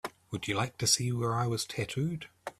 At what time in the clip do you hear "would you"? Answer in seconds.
0.31-0.55